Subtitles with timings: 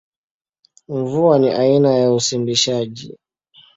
[0.87, 3.17] Mvua ni aina ya usimbishaji.